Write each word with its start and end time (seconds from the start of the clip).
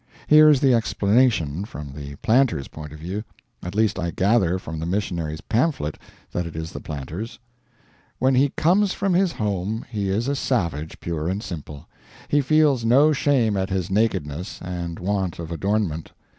Here 0.25 0.49
is 0.49 0.59
the 0.61 0.73
explanation, 0.73 1.63
from 1.63 1.93
the 1.93 2.15
planter's 2.23 2.69
point 2.69 2.91
of 2.91 2.97
view; 2.97 3.23
at 3.61 3.75
least 3.75 3.99
I 3.99 4.09
gather 4.09 4.57
from 4.57 4.79
the 4.79 4.87
missionary's 4.87 5.41
pamphlet 5.41 5.99
that 6.31 6.47
it 6.47 6.55
is 6.55 6.71
the 6.71 6.79
planter's: 6.79 7.37
"When 8.17 8.33
he 8.33 8.49
comes 8.57 8.93
from 8.93 9.13
his 9.13 9.33
home 9.33 9.85
he 9.87 10.09
is 10.09 10.27
a 10.27 10.35
savage, 10.35 10.99
pure 11.01 11.27
and 11.29 11.43
simple. 11.43 11.87
He 12.29 12.41
feels 12.41 12.83
no 12.83 13.13
shame 13.13 13.55
at 13.55 13.69
his 13.69 13.91
nakedness 13.91 14.59
and 14.63 14.97
want 14.97 15.37
of 15.37 15.51
adornment. 15.51 16.11